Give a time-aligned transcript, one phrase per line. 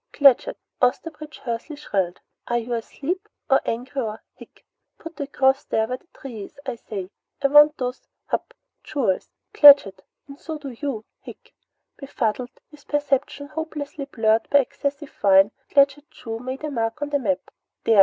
[0.13, 2.21] "Claggett!" Osterbridge Hawsey shrilled.
[2.47, 4.23] "Are you asleep, or angry, or?
[4.33, 4.65] Hic!
[4.97, 7.11] Put a cross where the Tree is, I say!
[7.43, 8.55] I want those hup!
[8.83, 11.05] jewels, Claggett, and so do you!
[11.19, 11.53] Hic!"
[11.97, 17.19] Befuddled, his perceptions hopelessly blurred by excessive wine, Claggett Chew made a mark on the
[17.19, 17.51] map.
[17.83, 17.99] "There!"